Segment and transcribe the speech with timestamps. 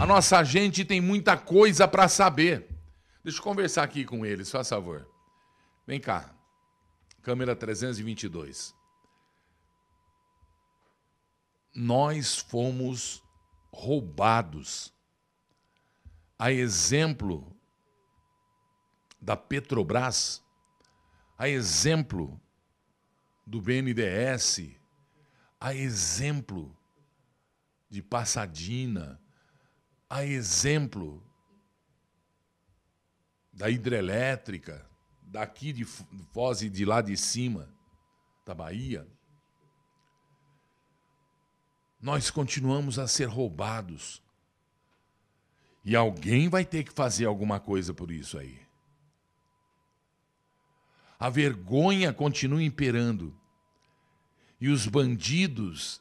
[0.00, 2.66] A nossa gente tem muita coisa para saber.
[3.22, 5.06] Deixa eu conversar aqui com eles, faz favor.
[5.86, 6.34] Vem cá.
[7.20, 8.74] Câmera 322.
[11.74, 13.22] Nós fomos
[13.70, 14.90] roubados.
[16.38, 17.54] A exemplo
[19.20, 20.42] da Petrobras,
[21.36, 22.40] a exemplo
[23.46, 24.70] do BNDES,
[25.60, 26.74] a exemplo
[27.90, 29.20] de Passadina,
[30.10, 31.22] a exemplo
[33.52, 34.84] da hidrelétrica,
[35.22, 37.72] daqui de Foz e de lá de cima,
[38.44, 39.06] da Bahia,
[42.00, 44.20] nós continuamos a ser roubados.
[45.84, 48.60] E alguém vai ter que fazer alguma coisa por isso aí.
[51.18, 53.38] A vergonha continua imperando.
[54.60, 56.00] E os bandidos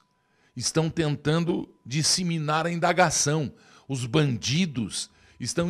[0.55, 3.53] estão tentando disseminar a indagação.
[3.89, 5.67] Os bandidos estão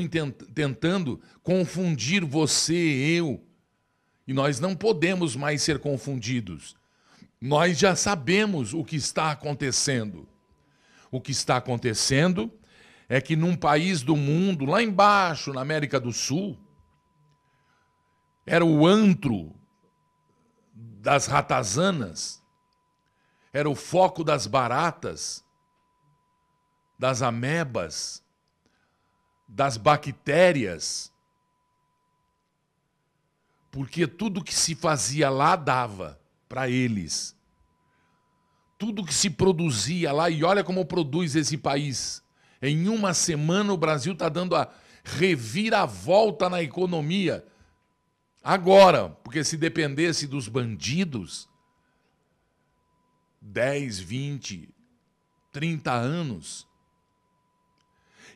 [0.53, 3.41] tentando confundir você e eu.
[4.27, 6.75] E nós não podemos mais ser confundidos.
[7.41, 10.27] Nós já sabemos o que está acontecendo.
[11.09, 12.51] O que está acontecendo
[13.07, 16.59] é que num país do mundo, lá embaixo, na América do Sul,
[18.45, 19.55] era o antro
[20.73, 22.43] das ratazanas,
[23.53, 25.43] era o foco das baratas,
[26.99, 28.21] das amebas,
[29.47, 31.11] das bactérias,
[33.71, 37.35] porque tudo que se fazia lá dava para eles.
[38.77, 42.21] Tudo que se produzia lá, e olha como produz esse país.
[42.61, 44.69] Em uma semana o Brasil está dando a
[45.03, 47.45] reviravolta na economia.
[48.43, 51.47] Agora, porque se dependesse dos bandidos,
[53.41, 54.69] 10, 20,
[55.51, 56.68] 30 anos,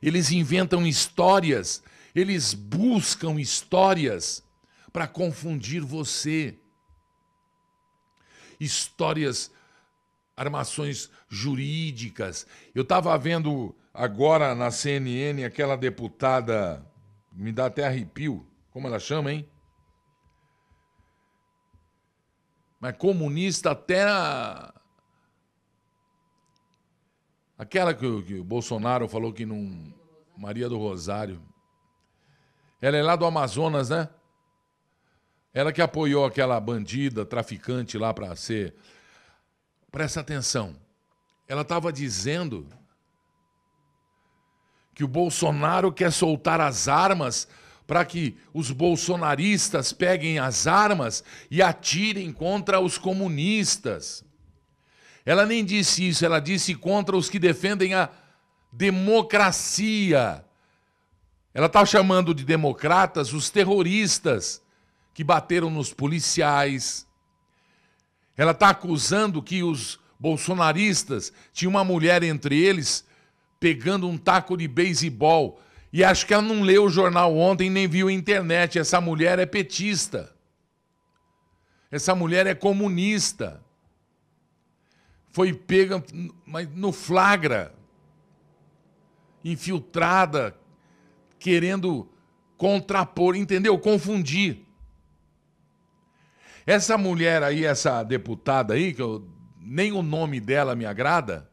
[0.03, 1.81] eles inventam histórias,
[2.13, 4.43] eles buscam histórias
[4.91, 6.59] para confundir você.
[8.59, 9.49] Histórias,
[10.35, 12.45] armações jurídicas.
[12.75, 16.85] Eu estava vendo agora na CNN aquela deputada,
[17.31, 19.49] me dá até arrepio, como ela chama, hein?
[22.77, 24.73] Mas comunista até a...
[27.57, 29.93] Aquela que, que o Bolsonaro falou que não.
[30.35, 31.41] Maria do Rosário.
[32.81, 34.09] Ela é lá do Amazonas, né?
[35.53, 38.73] Ela que apoiou aquela bandida, traficante lá para ser.
[39.91, 40.75] Presta atenção.
[41.47, 42.67] Ela estava dizendo
[44.95, 47.47] que o Bolsonaro quer soltar as armas
[47.85, 54.25] para que os bolsonaristas peguem as armas e atirem contra os comunistas.
[55.25, 58.09] Ela nem disse isso, ela disse contra os que defendem a
[58.71, 60.43] democracia.
[61.53, 64.61] Ela está chamando de democratas os terroristas
[65.13, 67.07] que bateram nos policiais.
[68.35, 73.05] Ela está acusando que os bolsonaristas tinham uma mulher entre eles
[73.59, 75.61] pegando um taco de beisebol.
[75.93, 78.77] E acho que ela não leu o jornal ontem nem viu a internet.
[78.77, 80.35] Essa mulher é petista.
[81.89, 83.62] Essa mulher é comunista
[85.33, 86.01] foi pega
[86.45, 87.73] mas no flagra,
[89.43, 90.55] infiltrada,
[91.39, 92.07] querendo
[92.55, 93.77] contrapor, entendeu?
[93.79, 94.59] Confundir.
[96.65, 99.27] Essa mulher aí, essa deputada aí, que eu,
[99.59, 101.49] nem o nome dela me agrada,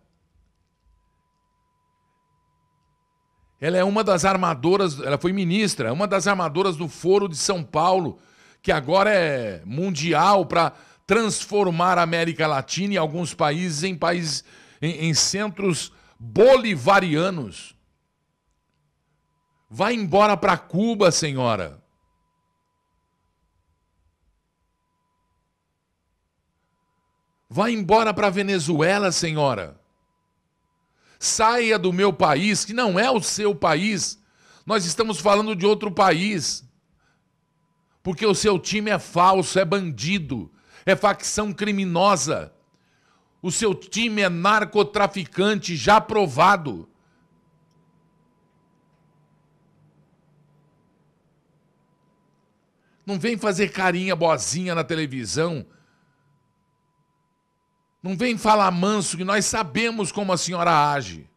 [3.58, 7.36] ela é uma das armadoras, ela foi ministra, é uma das armadoras do Foro de
[7.36, 8.19] São Paulo,
[8.62, 10.74] que agora é mundial para
[11.10, 14.44] transformar a América Latina e alguns países em países
[14.81, 17.75] em, em centros bolivarianos.
[19.69, 21.82] Vai embora para Cuba, senhora.
[27.49, 29.81] Vai embora para Venezuela, senhora.
[31.19, 34.16] Saia do meu país, que não é o seu país.
[34.64, 36.64] Nós estamos falando de outro país.
[38.00, 40.49] Porque o seu time é falso, é bandido,
[40.85, 42.53] é facção criminosa.
[43.41, 46.88] O seu time é narcotraficante já provado.
[53.06, 55.65] Não vem fazer carinha boazinha na televisão.
[58.03, 61.30] Não vem falar manso que nós sabemos como a senhora age.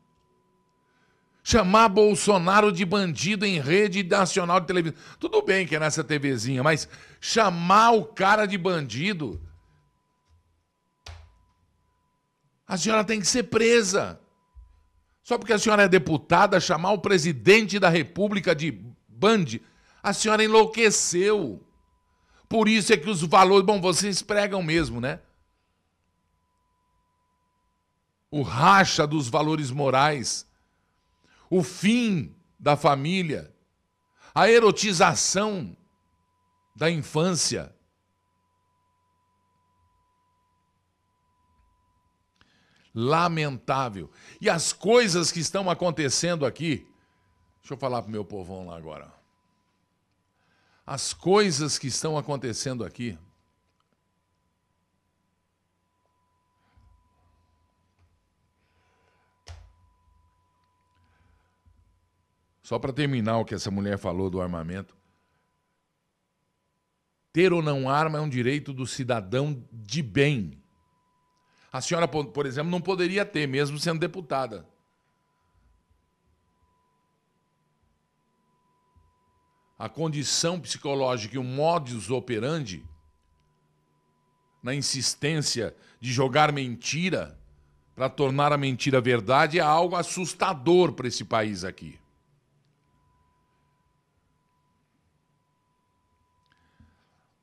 [1.43, 4.97] Chamar Bolsonaro de bandido em rede nacional de televisão.
[5.19, 6.87] Tudo bem que é nessa TVzinha, mas
[7.19, 9.41] chamar o cara de bandido.
[12.65, 14.19] A senhora tem que ser presa.
[15.21, 18.71] Só porque a senhora é deputada, chamar o presidente da República de
[19.07, 19.45] Band,
[20.01, 21.65] a senhora enlouqueceu.
[22.49, 23.65] Por isso é que os valores.
[23.65, 25.21] Bom, vocês pregam mesmo, né?
[28.29, 30.45] O racha dos valores morais,
[31.53, 33.53] o fim da família,
[34.33, 35.77] a erotização
[36.75, 37.71] da infância.
[42.95, 44.09] Lamentável.
[44.41, 46.87] E as coisas que estão acontecendo aqui.
[47.61, 49.13] Deixa eu falar para o meu povão lá agora.
[50.85, 53.17] As coisas que estão acontecendo aqui.
[62.73, 64.97] Só para terminar o que essa mulher falou do armamento.
[67.31, 70.59] Ter ou não arma é um direito do cidadão de bem.
[71.71, 74.67] A senhora, por exemplo, não poderia ter, mesmo sendo deputada.
[79.77, 82.83] A condição psicológica e o modus operandi,
[84.63, 87.39] na insistência de jogar mentira
[87.93, 92.01] para tornar a mentira verdade, é algo assustador para esse país aqui.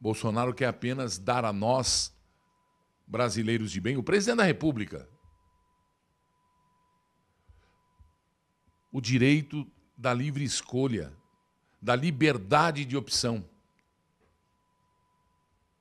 [0.00, 2.16] Bolsonaro quer apenas dar a nós,
[3.06, 5.06] brasileiros de bem, o presidente da República,
[8.90, 11.12] o direito da livre escolha,
[11.82, 13.44] da liberdade de opção.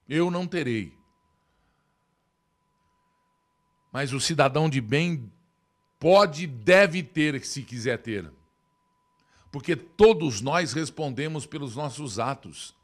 [0.08, 0.98] Eu não terei.
[3.92, 5.32] Mas o cidadão de bem
[5.98, 8.32] pode e deve ter, se quiser ter.
[9.52, 12.78] Porque todos nós respondemos pelos nossos atos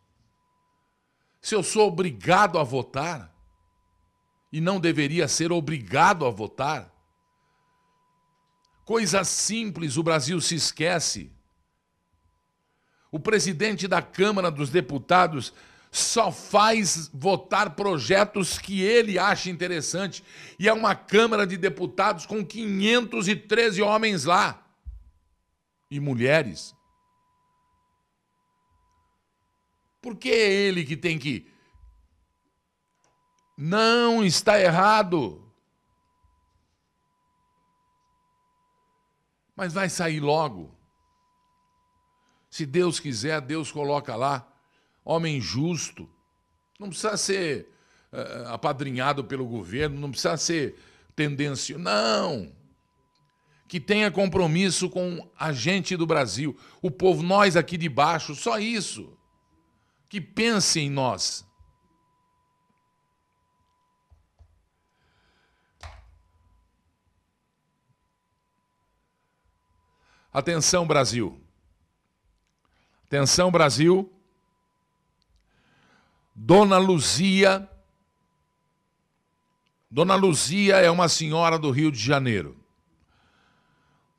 [1.45, 3.31] se eu sou obrigado a votar
[4.51, 6.91] e não deveria ser obrigado a votar?
[8.83, 11.31] Coisa simples, o Brasil se esquece.
[13.11, 15.53] O presidente da Câmara dos Deputados
[15.91, 20.23] só faz votar projetos que ele acha interessante.
[20.57, 24.65] E é uma Câmara de Deputados com 513 homens lá.
[25.91, 26.74] E mulheres.
[30.05, 31.47] Porque é ele que tem que.
[33.57, 35.51] Não está errado.
[39.55, 40.77] Mas vai sair logo.
[42.51, 44.47] Se Deus quiser, Deus coloca lá
[45.03, 46.07] homem justo.
[46.79, 47.67] Não precisa ser
[48.13, 50.79] uh, apadrinhado pelo governo, não precisa ser
[51.15, 51.81] tendencioso.
[51.81, 52.53] Não!
[53.67, 58.59] Que tenha compromisso com a gente do Brasil, o povo, nós aqui de baixo, só
[58.59, 59.14] isso
[60.09, 61.45] que pense em nós.
[70.31, 71.41] Atenção, Brasil.
[73.05, 74.11] Atenção, Brasil.
[76.35, 77.69] Dona Luzia.
[79.89, 82.59] Dona Luzia é uma senhora do Rio de Janeiro.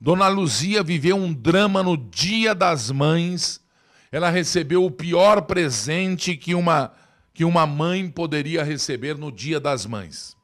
[0.00, 3.65] Dona Luzia viveu um drama no Dia das Mães
[4.10, 6.92] ela recebeu o pior presente que uma,
[7.34, 10.36] que uma mãe poderia receber no Dia das Mães.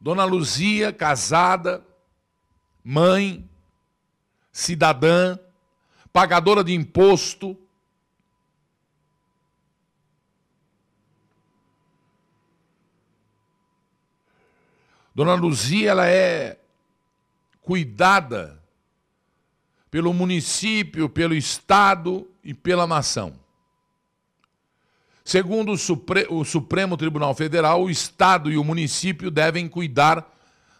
[0.00, 1.84] Dona Luzia, casada,
[2.82, 3.48] mãe,
[4.52, 5.38] cidadã,
[6.12, 7.58] pagadora de imposto,
[15.14, 16.58] Dona Luzia, ela é
[17.62, 18.60] cuidada
[19.94, 23.38] pelo município, pelo Estado e pela nação.
[25.24, 30.28] Segundo o, Supre o Supremo Tribunal Federal, o Estado e o município devem cuidar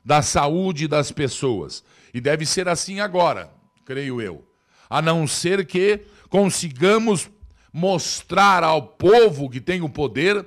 [0.04, 1.84] da saúde das pessoas.
[2.12, 3.52] E deve ser assim agora,
[3.84, 4.44] creio eu.
[4.90, 7.30] A não ser que consigamos
[7.72, 10.44] mostrar ao povo que tem o poder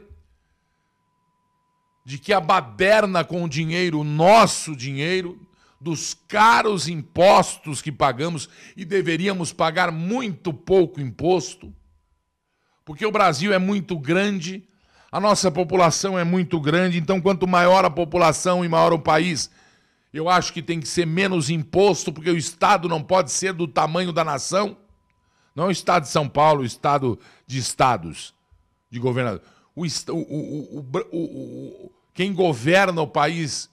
[2.03, 5.46] de que a baderna com o dinheiro, o nosso dinheiro,
[5.79, 11.73] dos caros impostos que pagamos e deveríamos pagar muito pouco imposto,
[12.83, 14.67] porque o Brasil é muito grande,
[15.11, 19.51] a nossa população é muito grande, então quanto maior a população e maior o país,
[20.13, 23.67] eu acho que tem que ser menos imposto, porque o Estado não pode ser do
[23.67, 24.77] tamanho da nação.
[25.53, 28.33] Não é o Estado de São Paulo, o Estado de Estados,
[28.89, 29.41] de governador.
[29.75, 33.69] O, o, o, quem governa o país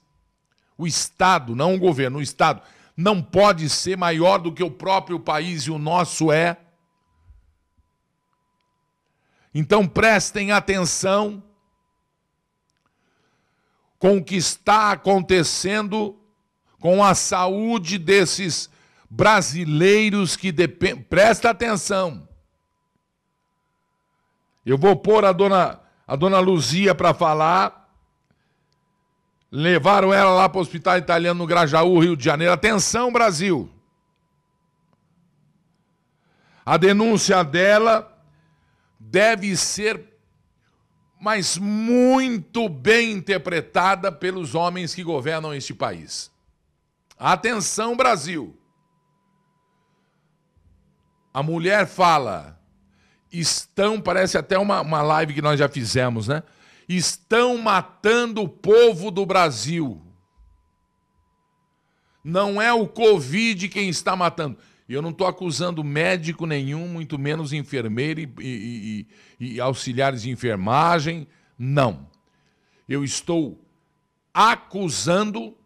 [0.77, 2.61] o Estado, não o governo, o Estado,
[2.95, 6.57] não pode ser maior do que o próprio país e o nosso é.
[9.53, 11.43] Então prestem atenção
[13.97, 16.19] com o que está acontecendo
[16.79, 18.69] com a saúde desses
[19.09, 21.01] brasileiros que dependem.
[21.03, 22.27] Presta atenção.
[24.65, 27.84] Eu vou pôr a dona, a dona Luzia para falar.
[29.51, 32.53] Levaram ela lá para o hospital italiano no Grajaú, Rio de Janeiro.
[32.53, 33.69] Atenção, Brasil.
[36.65, 38.11] A denúncia dela
[38.99, 40.15] deve ser
[41.25, 46.31] mas muito bem interpretada pelos homens que governam este país.
[47.17, 48.55] Atenção, Brasil!
[51.33, 52.61] A mulher fala,
[53.31, 56.43] estão, parece até uma, uma live que nós já fizemos, né?
[56.87, 60.01] Estão matando o povo do Brasil.
[62.23, 64.57] Não é o Covid quem está matando.
[64.87, 69.07] Eu não estou acusando médico nenhum, muito menos enfermeiro e, e,
[69.39, 71.27] e, e auxiliares de enfermagem.
[71.57, 72.07] Não.
[72.87, 73.63] Eu estou
[74.33, 75.57] acusando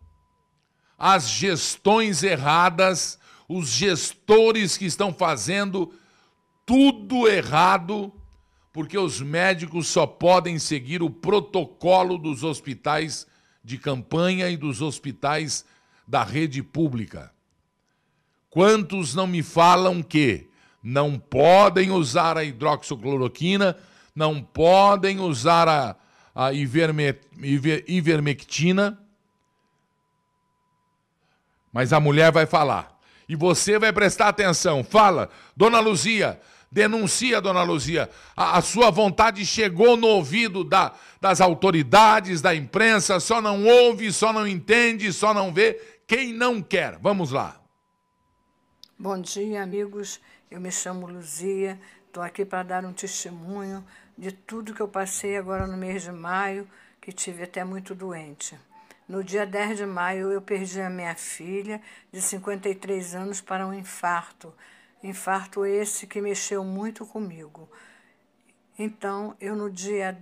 [0.97, 5.93] as gestões erradas, os gestores que estão fazendo
[6.65, 8.13] tudo errado,
[8.79, 13.27] porque os médicos só podem seguir o protocolo dos hospitais
[13.61, 15.65] de campanha e dos hospitais
[16.07, 17.29] da rede pública.
[18.49, 20.47] Quantos não me falam que
[20.81, 23.75] não podem usar a hidroxicloroquina,
[24.15, 25.97] não podem usar a,
[26.33, 28.97] a iverme, iver, ivermectina,
[31.73, 32.97] mas a mulher vai falar.
[33.27, 34.85] E você vai prestar atenção.
[34.85, 36.39] Fala, Dona Luzia,
[36.71, 38.09] denuncia, Dona Luzia.
[38.35, 44.11] A, a sua vontade chegou no ouvido da, das autoridades, da imprensa, só não ouve,
[44.11, 46.97] só não entende, só não vê quem não quer.
[46.99, 47.59] Vamos lá.
[48.97, 50.19] Bom dia, amigos.
[50.49, 51.79] Eu me chamo Luzia.
[52.07, 53.85] Estou aqui para dar um testemunho
[54.17, 56.67] de tudo que eu passei agora no mês de maio,
[56.99, 58.57] que tive até muito doente.
[59.07, 63.73] No dia 10 de maio, eu perdi a minha filha, de 53 anos, para um
[63.73, 64.53] infarto.
[65.01, 67.69] Infarto esse que mexeu muito comigo.
[68.77, 70.17] Então, eu no dia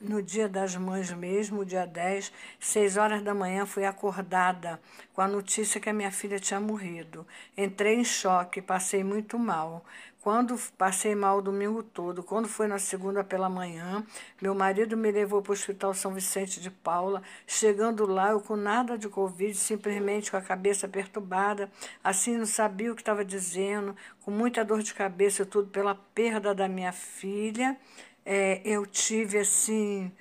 [0.00, 4.80] no dia das mães mesmo, dia 10, seis horas da manhã, fui acordada
[5.12, 7.26] com a notícia que a minha filha tinha morrido.
[7.56, 9.84] Entrei em choque, passei muito mal.
[10.22, 14.04] Quando passei mal o domingo todo, quando foi na segunda pela manhã,
[14.40, 17.22] meu marido me levou para o Hospital São Vicente de Paula.
[17.46, 21.70] Chegando lá, eu com nada de Covid, simplesmente com a cabeça perturbada,
[22.04, 26.54] assim não sabia o que estava dizendo, com muita dor de cabeça, tudo pela perda
[26.54, 27.76] da minha filha
[28.24, 30.12] é, eu tive assim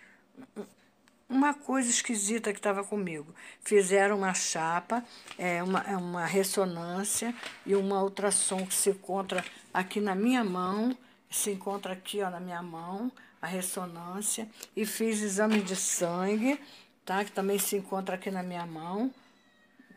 [1.29, 3.33] uma coisa esquisita que estava comigo.
[3.62, 5.05] Fizeram uma chapa,
[5.38, 7.33] é, uma, é uma ressonância
[7.65, 10.98] e uma ultrassom que se encontra aqui na minha mão,
[11.29, 16.59] se encontra aqui ó, na minha mão, a ressonância, e fiz exame de sangue,
[17.05, 17.24] tá?
[17.24, 19.13] que também se encontra aqui na minha mão.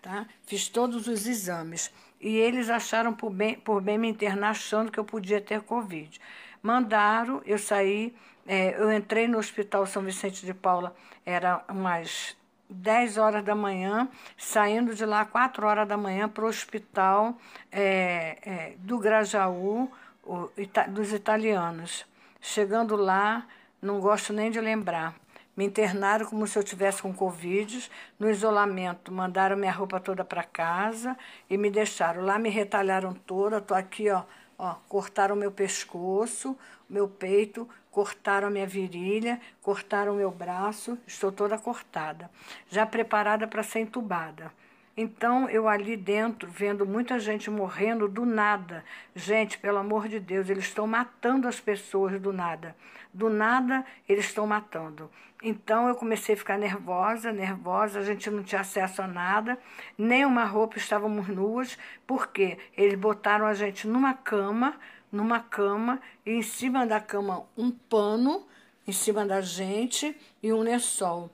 [0.03, 0.27] Tá?
[0.47, 1.91] Fiz todos os exames.
[2.21, 6.21] E eles acharam por bem, por bem me internar achando que eu podia ter Covid.
[6.63, 8.15] Mandaram, eu saí,
[8.47, 10.95] é, eu entrei no Hospital São Vicente de Paula,
[11.27, 12.37] era umas
[12.71, 17.37] 10 horas da manhã, saindo de lá 4 horas da manhã para o hospital
[17.71, 19.91] é, é, do Grajaú,
[20.25, 20.49] o,
[20.89, 22.07] dos italianos.
[22.41, 23.47] Chegando lá,
[23.81, 25.15] não gosto nem de lembrar.
[25.55, 29.13] Me internaram como se eu tivesse com Covid, no isolamento.
[29.13, 31.17] Mandaram minha roupa toda para casa
[31.51, 32.23] e me deixaram.
[32.23, 34.23] Lá me retalharam toda, estou aqui, ó,
[34.65, 36.57] Ó, cortaram meu pescoço,
[36.89, 42.31] meu peito, cortaram a minha virilha, cortaram o meu braço, estou toda cortada,
[42.71, 44.53] já preparada para ser entubada.
[44.95, 48.85] Então, eu ali dentro, vendo muita gente morrendo do nada.
[49.15, 52.77] Gente, pelo amor de Deus, eles estão matando as pessoas do nada.
[53.13, 55.11] Do nada, eles estão matando.
[55.43, 59.59] Então, eu comecei a ficar nervosa, nervosa, a gente não tinha acesso a nada,
[59.97, 64.77] nem uma roupa, estávamos nuas, porque eles botaram a gente numa cama,
[65.11, 68.47] numa cama, e em cima da cama um pano,
[68.87, 71.31] em cima da gente, e um lençol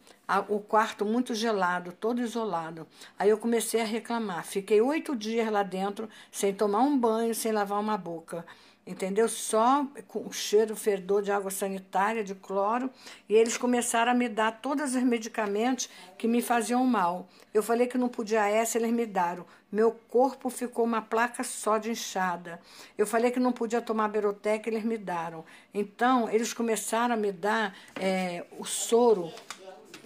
[0.48, 2.86] o quarto muito gelado, todo isolado.
[3.18, 4.44] Aí eu comecei a reclamar.
[4.44, 8.44] Fiquei oito dias lá dentro, sem tomar um banho, sem lavar uma boca.
[8.88, 9.28] Entendeu?
[9.28, 12.90] Só com o cheiro, fedor de água sanitária, de cloro.
[13.28, 17.28] E eles começaram a me dar todos os medicamentos que me faziam mal.
[17.52, 19.44] Eu falei que não podia essa, eles me deram.
[19.70, 22.58] Meu corpo ficou uma placa só de inchada.
[22.96, 25.44] Eu falei que não podia tomar Berotec, eles me deram.
[25.74, 29.30] Então, eles começaram a me dar é, o soro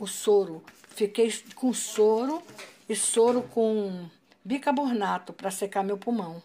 [0.03, 0.63] o soro.
[0.89, 2.43] Fiquei com soro
[2.89, 4.09] e soro com
[4.45, 6.43] bicarbonato para secar meu pulmão.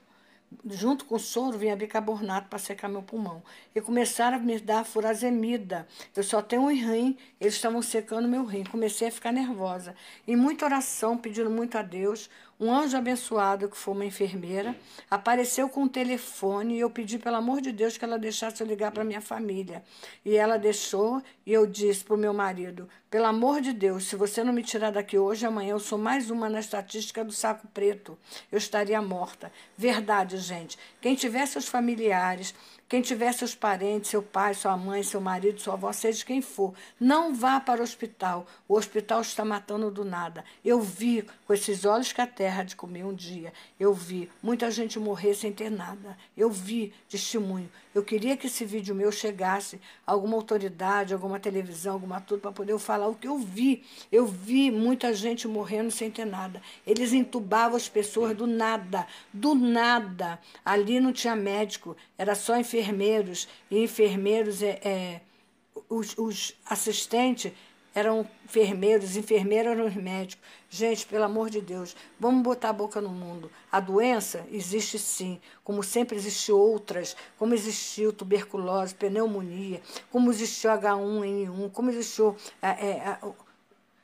[0.66, 3.44] Junto com o soro, vinha bicarbonato para secar meu pulmão.
[3.76, 5.88] E começaram a me dar furazemida.
[6.16, 8.64] Eu só tenho um rim, eles estavam secando meu rim.
[8.64, 9.96] Comecei a ficar nervosa.
[10.26, 12.30] E muita oração, pedindo muito a Deus.
[12.60, 14.76] Um anjo abençoado, que foi uma enfermeira,
[15.12, 18.68] apareceu com um telefone e eu pedi, pelo amor de Deus, que ela deixasse eu
[18.68, 19.84] ligar para minha família.
[20.26, 24.16] E ela deixou e eu disse para o meu marido: pelo amor de Deus, se
[24.16, 27.68] você não me tirar daqui hoje, amanhã eu sou mais uma na estatística do saco
[27.70, 28.16] preto.
[28.52, 29.52] Eu estaria morta.
[29.76, 30.78] Verdade, gente.
[31.02, 32.54] Quem tiver seus familiares
[32.90, 36.74] quem tiver seus parentes, seu pai, sua mãe, seu marido, sua avó, seja quem for,
[36.98, 38.48] não vá para o hospital.
[38.66, 40.46] O hospital está matando do nada.
[40.64, 43.52] Eu vi com esses olhos que a terra de comer um dia.
[43.78, 46.18] Eu vi muita gente morrer sem ter nada.
[46.36, 47.70] Eu vi testemunho.
[47.94, 52.52] Eu queria que esse vídeo meu chegasse a alguma autoridade, alguma televisão, alguma tudo, para
[52.52, 53.84] poder eu falar o que eu vi.
[54.12, 56.62] Eu vi muita gente morrendo sem ter nada.
[56.86, 60.40] Eles entubavam as pessoas do nada, do nada.
[60.64, 65.22] Ali não tinha médico, era só enfermeiro enfermeiros e enfermeiros, é, é,
[65.90, 67.52] os, os assistentes
[67.96, 70.46] eram enfermeiros, enfermeiros eram os médicos.
[70.70, 73.50] Gente, pelo amor de Deus, vamos botar a boca no mundo.
[73.72, 79.82] A doença existe sim, como sempre existiu outras, como existiu tuberculose, pneumonia,
[80.12, 83.20] como existiu H1N1, como existiu a, é, a,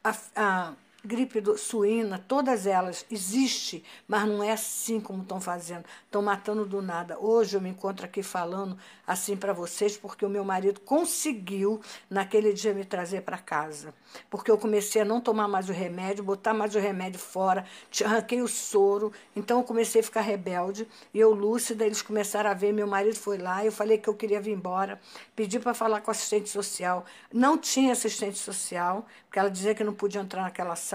[0.03, 0.73] a, a
[1.05, 5.83] gripe do, suína, todas elas existem, mas não é assim como estão fazendo.
[6.05, 7.19] Estão matando do nada.
[7.19, 12.53] Hoje eu me encontro aqui falando assim para vocês porque o meu marido conseguiu naquele
[12.53, 13.93] dia me trazer para casa.
[14.29, 17.65] Porque eu comecei a não tomar mais o remédio, botar mais o remédio fora,
[18.05, 22.53] arranquei o soro, então eu comecei a ficar rebelde e eu lúcida, eles começaram a
[22.53, 25.01] ver, meu marido foi lá, eu falei que eu queria vir embora,
[25.35, 27.05] pedi para falar com assistente social.
[27.31, 30.92] Não tinha assistente social, porque ela dizia que não podia entrar naquela sala.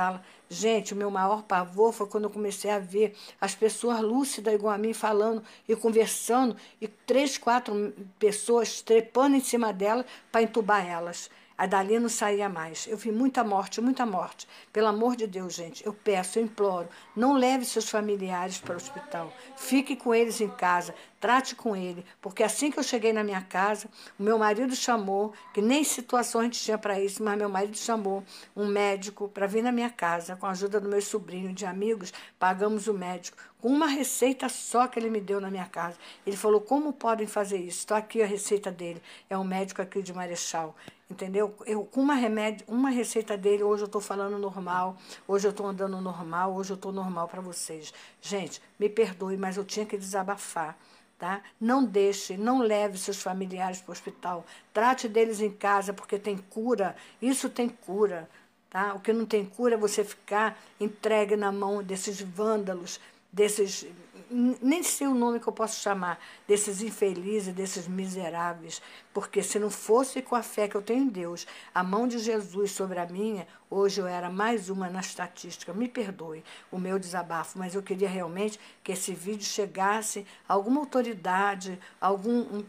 [0.49, 4.73] Gente, o meu maior pavor foi quando eu comecei a ver as pessoas lúcidas igual
[4.73, 10.87] a mim falando e conversando e três, quatro pessoas trepando em cima dela para entubar
[10.87, 11.31] elas.
[11.59, 12.87] A dali não saía mais.
[12.87, 14.47] Eu vi muita morte, muita morte.
[14.73, 18.77] Pelo amor de Deus, gente, eu peço, eu imploro, não leve seus familiares para o
[18.77, 19.33] hospital.
[19.57, 23.43] Fique com eles em casa, trate com ele, porque assim que eu cheguei na minha
[23.43, 27.49] casa, o meu marido chamou, que nem situação a gente tinha para isso, mas meu
[27.49, 28.23] marido chamou
[28.55, 32.13] um médico para vir na minha casa, com a ajuda do meu sobrinho, de amigos,
[32.39, 35.99] pagamos o médico, com uma receita só que ele me deu na minha casa.
[36.25, 37.81] Ele falou: como podem fazer isso?
[37.81, 39.03] Estou aqui a receita dele.
[39.29, 40.77] É um médico aqui de Marechal
[41.11, 41.55] entendeu?
[41.67, 45.67] Eu com uma remédio, uma receita dele, hoje eu estou falando normal, hoje eu estou
[45.67, 47.93] andando normal, hoje eu estou normal para vocês.
[48.21, 50.77] Gente, me perdoe, mas eu tinha que desabafar.
[51.19, 51.43] Tá?
[51.61, 54.47] Não deixe, não leve seus familiares para o hospital.
[54.73, 56.95] Trate deles em casa, porque tem cura.
[57.21, 58.31] Isso tem cura.
[58.71, 58.95] Tá?
[58.95, 63.01] O que não tem cura é você ficar entregue na mão desses vândalos,
[63.33, 63.85] desses
[64.31, 69.71] nem sei o nome que eu posso chamar, desses infelizes, desses miseráveis, porque se não
[69.71, 73.07] fosse com a fé que eu tenho em Deus, a mão de Jesus sobre a
[73.07, 75.73] minha, hoje eu era mais uma na estatística.
[75.73, 80.81] Me perdoe o meu desabafo, mas eu queria realmente que esse vídeo chegasse a alguma
[80.81, 82.65] autoridade, algum um,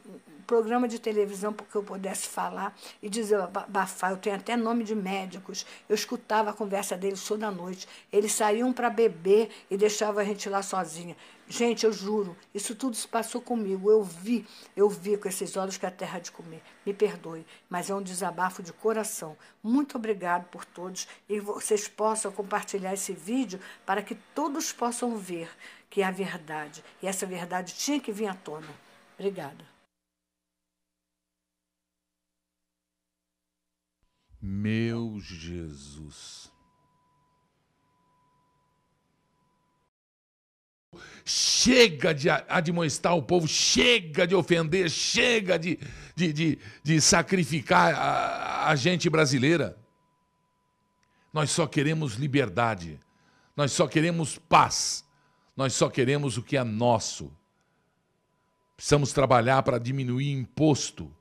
[0.49, 4.09] programa de televisão porque eu pudesse falar e dizer, abafar.
[4.09, 5.63] Eu tenho até nome de médicos.
[5.88, 7.88] Eu escutava a conversa deles toda noite.
[8.12, 11.15] Eles saíam para beber e deixavam a gente lá sozinha.
[11.47, 13.91] Gente, eu juro, isso tudo se passou comigo.
[13.91, 14.43] Eu vi,
[14.75, 16.63] eu vi com esses olhos que a terra de comer.
[16.83, 19.38] Me perdoe, mas é um desabafo de coração.
[19.62, 25.47] Muito obrigado por todos e vocês possam compartilhar esse vídeo para que todos possam ver
[25.91, 26.83] que é a verdade.
[27.03, 28.67] E essa verdade tinha que vir à tona.
[29.15, 29.78] Obrigada.
[34.41, 36.52] Meu Jesus.
[41.25, 45.78] Chega de admoestar o povo, chega de ofender, chega de,
[46.15, 49.78] de, de, de sacrificar a, a gente brasileira.
[51.32, 52.99] Nós só queremos liberdade,
[53.56, 55.06] nós só queremos paz,
[55.56, 57.32] nós só queremos o que é nosso.
[58.75, 61.13] Precisamos trabalhar para diminuir imposto,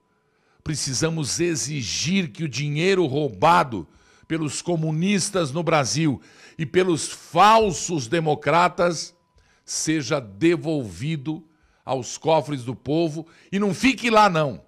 [0.68, 3.88] precisamos exigir que o dinheiro roubado
[4.26, 6.20] pelos comunistas no Brasil
[6.58, 9.16] e pelos falsos democratas
[9.64, 11.42] seja devolvido
[11.86, 14.62] aos cofres do povo e não fique lá não.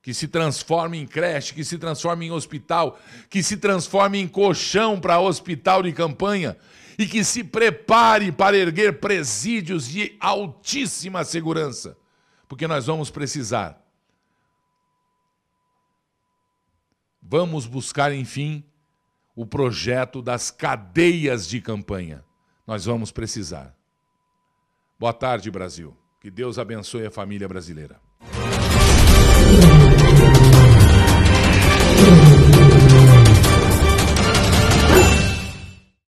[0.00, 4.98] Que se transforme em creche, que se transforme em hospital, que se transforme em colchão
[4.98, 6.56] para hospital de campanha
[6.98, 11.94] e que se prepare para erguer presídios de altíssima segurança,
[12.48, 13.81] porque nós vamos precisar.
[17.22, 18.64] Vamos buscar, enfim,
[19.34, 22.24] o projeto das cadeias de campanha.
[22.66, 23.74] Nós vamos precisar.
[24.98, 25.96] Boa tarde, Brasil.
[26.20, 28.00] Que Deus abençoe a família brasileira.